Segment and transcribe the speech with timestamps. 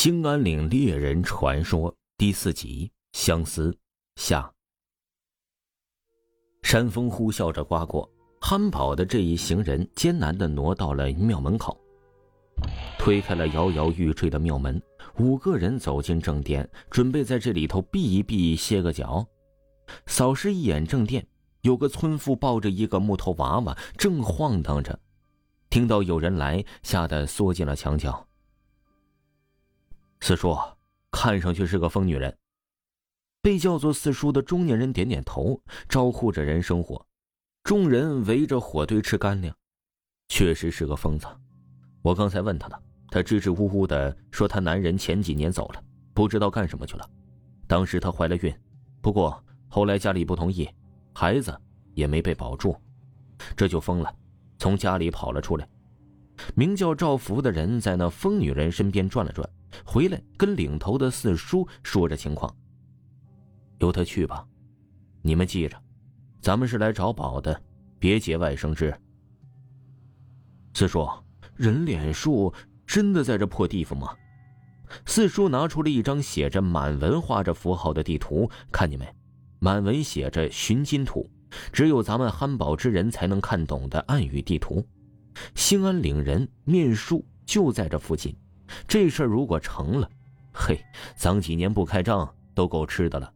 [0.00, 3.76] 兴安岭猎人传说第四集：相思
[4.14, 4.48] 下。
[6.62, 8.08] 山风呼啸着刮过，
[8.40, 11.76] 憨宝的这一行人艰难的挪到了庙门口，
[12.96, 14.80] 推开了摇摇欲坠的庙门，
[15.18, 19.26] 五个人走进正殿，准备在这里头避一避、歇个脚。
[20.06, 21.26] 扫视一眼正殿，
[21.62, 24.96] 有个村妇抱着一个木头娃娃，正晃荡着。
[25.68, 28.27] 听到有人来，吓得缩进了墙角。
[30.28, 30.54] 四叔，
[31.10, 32.36] 看上去是个疯女人。
[33.40, 37.02] 被叫做四叔的中年人点点头，招呼着人生火。
[37.62, 39.56] 众人围着火堆吃干粮，
[40.28, 41.26] 确实是个疯子。
[42.02, 42.78] 我刚才问他的，
[43.10, 47.10] 他支支吾吾的说，他男人前几年走了，不知道干什么去了。
[47.66, 48.54] 当时她怀了孕，
[49.00, 50.68] 不过后来家里不同意，
[51.14, 51.58] 孩子
[51.94, 52.76] 也没被保住，
[53.56, 54.14] 这就疯了，
[54.58, 55.66] 从家里跑了出来。
[56.54, 59.48] 名叫赵福的人在那疯女人身边转了转。
[59.84, 62.52] 回来跟领头的四叔说着情况。
[63.78, 64.44] 由他去吧，
[65.22, 65.76] 你们记着，
[66.40, 67.60] 咱们是来找宝的，
[67.98, 68.92] 别节外生枝。
[70.74, 71.06] 四叔，
[71.54, 72.52] 人脸树
[72.86, 74.08] 真的在这破地方吗？
[75.04, 79.06] 四叔拿出了一张写着满文、画着符号的地图，看见没？
[79.58, 81.28] 满文写着寻金图，
[81.72, 84.84] 只有咱们憨宝之人才能看懂的暗语地图。
[85.54, 88.36] 兴安岭人面树就在这附近。
[88.86, 90.10] 这事儿如果成了，
[90.52, 90.78] 嘿，
[91.16, 93.32] 咱几年不开张都够吃的了。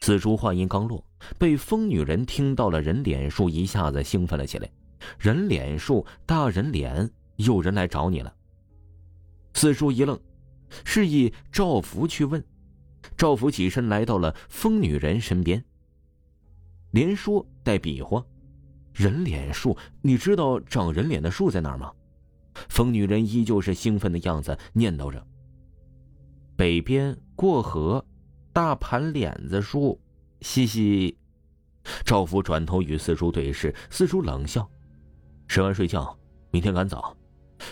[0.00, 1.04] 四叔话音刚落，
[1.38, 4.70] 被疯女人听到了，人脸树一下子兴奋了起来。
[5.18, 8.34] 人脸树，大人脸，有人来找你了。
[9.54, 10.18] 四叔一愣，
[10.84, 12.42] 示意赵福去问。
[13.16, 15.62] 赵福起身来到了疯女人身边，
[16.92, 18.24] 连说带比划
[18.98, 21.92] ：“人脸树，你知道长人脸的树在哪儿吗？”
[22.68, 25.24] 疯女人依旧是兴奋的样子，念叨着
[26.56, 28.04] ：“北边过河，
[28.52, 30.00] 大盘脸子树，
[30.40, 31.16] 嘻嘻。”
[32.04, 34.68] 赵福转头与四叔对视，四叔冷笑
[35.46, 36.18] ：“吃完睡觉，
[36.50, 37.16] 明天赶早。”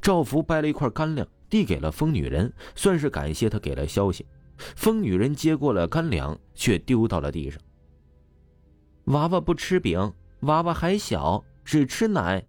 [0.00, 4.26] 赵福掰了一块干粮，递给了疯女人，算是感谢他给了消息。
[4.56, 7.60] 疯女人接过了干粮，却丢到了地上。
[9.04, 12.46] 娃娃不吃饼，娃娃还小，只吃奶。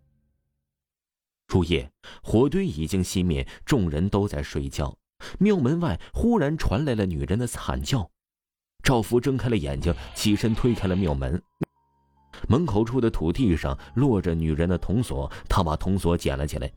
[1.47, 1.91] 入夜，
[2.23, 4.97] 火堆已经熄灭，众人都在睡觉。
[5.37, 8.09] 庙门外忽然传来了女人的惨叫。
[8.81, 11.41] 赵福睁开了眼睛，起身推开了庙门。
[12.47, 16.71] 门口处的土地上落着女人的铜锁，他把铜锁捡了起来，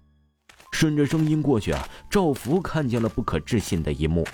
[0.73, 1.89] 顺着声音过去啊。
[2.11, 4.27] 赵福看见了不可置信的一幕。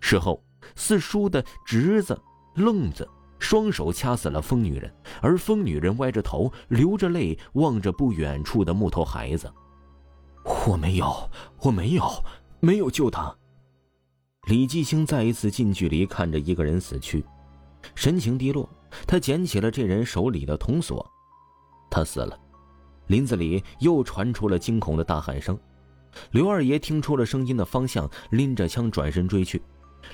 [0.00, 0.42] 事后，
[0.74, 2.18] 四叔的侄子
[2.54, 3.06] 愣子。
[3.44, 4.90] 双手掐死了疯女人，
[5.20, 9.52] 而疯女人歪着头，流着泪望着不远处的木头孩子。
[10.66, 12.02] 我没有，我没有，
[12.58, 13.36] 没有救他。
[14.48, 17.22] 李继兴再一次近距离看着一个人死去，
[17.94, 18.66] 神情低落。
[19.06, 21.06] 他捡起了这人手里的铜锁，
[21.90, 22.38] 他死了。
[23.08, 25.58] 林子里又传出了惊恐的大喊声。
[26.30, 29.60] 刘二爷听出了声音的方向，拎着枪转身追去。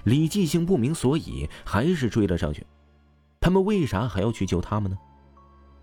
[0.02, 2.66] 李继兴不明所以，还是追了上去。
[3.40, 4.96] 他们为啥还要去救他们呢？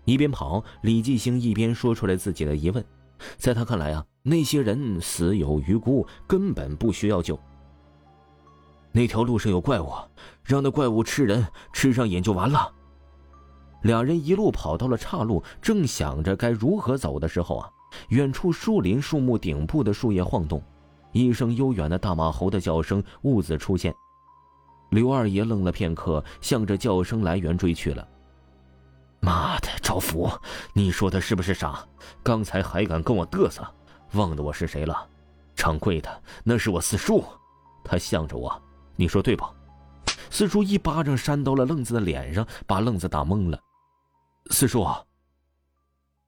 [0.04, 2.84] 一边跑，李继兴一边说出来自己的疑问。
[3.36, 7.38] 在他看来啊，那些人死有余辜，根本不需要救。
[8.92, 9.92] 那条路上有怪物，
[10.44, 12.72] 让那怪物吃人，吃上瘾就完了。
[13.82, 17.68] 两人一路跑到了岔路，正想着该如何走的时候啊，
[18.10, 20.62] 远处树林树木顶部的树叶晃动，
[21.10, 23.92] 一声悠远的大马猴的叫声兀自出现。
[24.90, 28.06] 刘二爷愣了片刻，向着叫声来源追去了。
[29.20, 30.30] 妈的，赵福，
[30.72, 31.86] 你说他是不是傻？
[32.22, 33.66] 刚才还敢跟我嘚瑟，
[34.12, 35.06] 忘了我是谁了？
[35.54, 37.24] 掌柜的，那是我四叔，
[37.84, 38.62] 他向着我，
[38.96, 39.44] 你说对不？
[40.30, 43.58] 四叔一巴掌扇到了愣子的脸上，把愣子打懵了。
[44.50, 44.86] 四叔，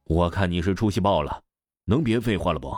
[0.05, 1.41] 我看你是出息爆了，
[1.85, 2.77] 能别废话了不？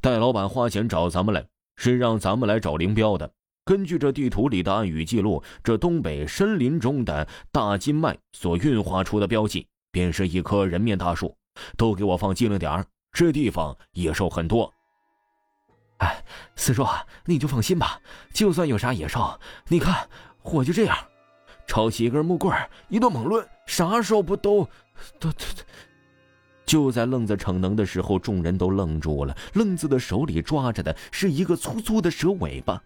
[0.00, 1.46] 戴老板花钱找咱们来，
[1.76, 3.30] 是让咱们来找林彪的。
[3.64, 11.34] 根据这地图里的暗语记录，这东北森林中的大金脉所运化出的标记，便是一棵人面大树。
[11.76, 14.72] 都给我放机灵点儿，这地方野兽很多。
[15.98, 16.24] 哎，
[16.56, 16.84] 四叔，
[17.26, 18.00] 你就放心吧，
[18.32, 19.38] 就算有啥野兽，
[19.68, 20.08] 你看
[20.42, 20.96] 我就这样，
[21.66, 22.56] 抄起一根木棍
[22.88, 24.64] 一顿猛抡，啥兽不都
[25.20, 25.44] 都都？
[26.64, 29.36] 就在愣子逞能的时候，众人都愣住了。
[29.52, 32.82] 愣子的手里抓着的是一个粗粗的蛇尾巴。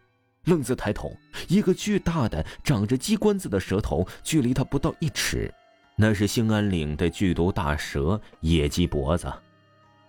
[0.47, 1.17] 愣子抬头，
[1.49, 5.53] 一个巨大的、长着鸡冠子的蛇头，距离他不到一尺，
[5.97, 9.33] 那是兴安岭的剧毒大蛇——野鸡脖子。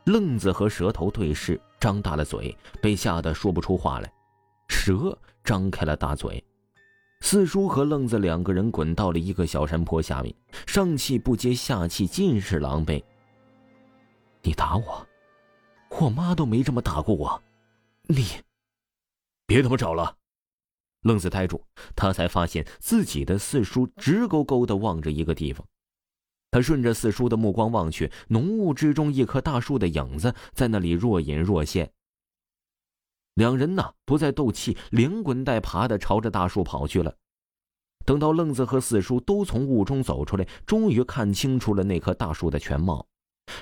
[0.05, 4.11] 愣子和蛇头对视，张大了嘴，被吓得说不出话来。
[4.69, 6.43] 蛇张开了大嘴。
[7.21, 10.33] 四叔和愣子两个人滚到了一个小山坡下面，
[10.67, 13.03] 上气不接下气，尽是狼狈。
[14.43, 15.07] 你打我，
[15.99, 17.41] 我妈都没这么打过我。
[18.03, 18.23] 你，
[19.47, 20.15] 别他妈找了！
[21.01, 21.63] 愣子呆住，
[21.95, 25.65] 他才发现自己的四叔直勾勾的望着一个地方。
[26.49, 31.91] 他顺着四叔的目光望去，浓雾之中，一棵大树的影子在那里若隐若现。
[33.35, 37.13] 两人呐，不再斗气，连滚带爬的朝着大树跑去了。
[38.05, 43.05] 等到愣子和四叔都从雾中走出来，终于看清楚了那棵大树的全貌。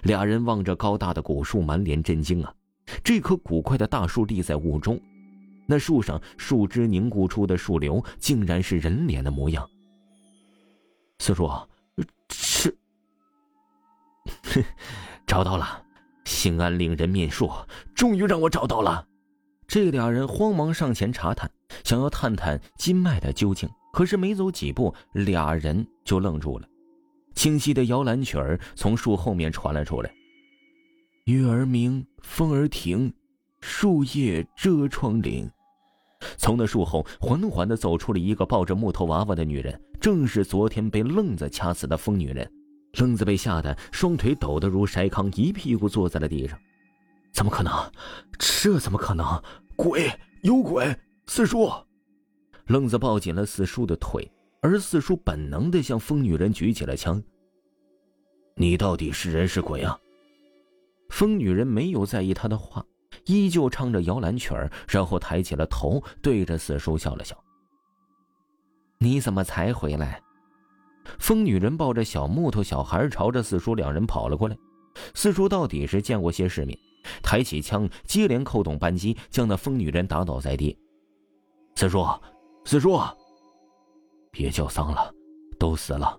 [0.03, 2.53] 俩人望着高大的古树，满脸震惊啊！
[3.03, 5.01] 这棵古怪的大树立在雾中，
[5.67, 9.67] 那树上树枝凝固出的树瘤，竟然是人脸的模样。
[11.19, 11.50] 四叔，
[12.29, 12.75] 是，
[15.25, 15.83] 找到了，
[16.25, 17.50] 兴安岭人面树，
[17.95, 19.07] 终于让我找到了。
[19.67, 21.50] 这俩人慌忙上前查探，
[21.83, 23.67] 想要探探金脉的究竟。
[23.91, 26.67] 可是没走几步，俩人就愣住了。
[27.33, 30.13] 清晰的摇篮曲儿从树后面传了出来
[31.25, 33.12] ：“月儿明，风儿停，
[33.67, 35.50] 树叶遮窗棂。”
[36.38, 42.50] 从那树后缓缓的走出了一个抱着木头娃娃的女人，正是昨天被愣子掐死的疯女人。
[43.00, 46.57] 愣子被吓得双腿抖得如筛糠，一屁股坐在了地上。
[47.33, 47.73] 怎么可能？
[48.38, 49.25] 这怎么可能？
[49.75, 50.09] 鬼
[50.44, 50.95] 有鬼！
[51.27, 51.69] 四叔，
[52.67, 54.31] 愣子抱紧了四叔的腿，
[54.62, 57.21] 而四叔本能的向疯女人举起了枪。
[58.56, 60.00] 你到底是人是鬼啊？
[61.09, 62.83] 疯女人没有在意他的话，
[63.25, 67.36] 依旧唱着摇篮曲儿，然后抬起了头，对着四叔笑了笑。
[69.00, 70.22] 你怎么才回来？
[71.19, 74.57] 疯女人抱着小木头小孩，朝着四叔两人跑了过来。
[75.13, 76.77] 四叔到底是见过些世面。
[77.22, 80.75] 抬起枪，接连扣动扳机，将那疯女人打倒在地。
[81.75, 82.04] 四叔，
[82.63, 83.00] 四叔，
[84.31, 85.13] 别叫丧了，
[85.60, 86.18] 都死了。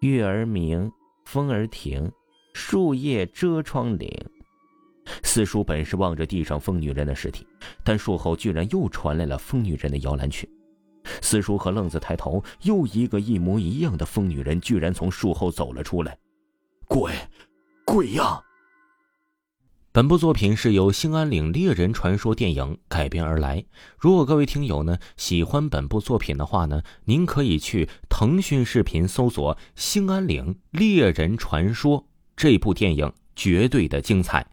[0.00, 0.92] 月儿明，
[1.24, 2.12] 风儿停，
[2.52, 4.10] 树叶遮窗棂。
[5.32, 7.46] 四叔本是望着地上疯女人的尸体，
[7.84, 10.50] 但树后居然又传来了疯女人的摇篮曲。
[11.22, 16.18] 四叔和愣子抬头，又一个一模一样的疯女人居然从树后走了出来。
[16.88, 17.12] 鬼，
[17.84, 18.42] 鬼呀！
[19.92, 23.64] 本部作品是由《兴安岭猎人传说》电影改编而来。
[23.98, 32.00] 如果各位听友呢喜欢本部作品的话呢，您可以去腾讯视频搜索《兴安岭猎人传说》
[32.36, 34.44] 这部电影，绝对的精彩。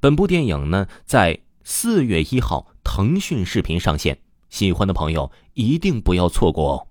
[0.00, 4.18] 本部电影呢在四月一号腾讯视频上线，
[4.48, 6.86] 喜欢的朋友一定不要错过哦。